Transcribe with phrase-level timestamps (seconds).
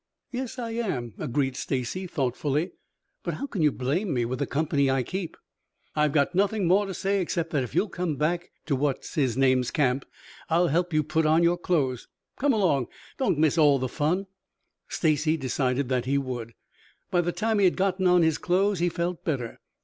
[0.31, 2.71] "Yes, I am," agreed Stacy thoughtfully.
[3.21, 5.37] "But how can you blame me, with the company I keep?"
[5.95, 9.37] "I've got nothing more to say, except that if you'll come back to what's his
[9.37, 10.05] name's camp
[10.49, 12.07] I'll help you put on your clothes.
[12.39, 12.87] Come along.
[13.19, 14.25] Don't miss all the fun."
[14.87, 16.55] Stacy decided that he would.
[17.11, 19.59] By the time he had gotten on his clothes he felt better.